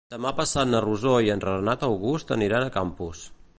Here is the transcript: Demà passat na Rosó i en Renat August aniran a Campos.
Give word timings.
Demà 0.11 0.29
passat 0.37 0.69
na 0.69 0.79
Rosó 0.85 1.11
i 1.27 1.29
en 1.35 1.45
Renat 1.45 1.85
August 1.91 2.35
aniran 2.39 2.65
a 2.71 2.75
Campos. 2.81 3.25